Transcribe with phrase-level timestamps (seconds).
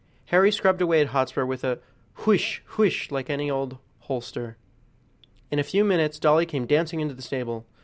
[0.29, 1.77] Harry scrubbed away at Hotspur with a
[2.23, 2.61] huish!
[2.73, 3.11] huish!
[3.11, 3.77] like any old
[4.07, 4.57] hostler.
[5.51, 7.67] In a few minutes Dolly came dancing into the stable.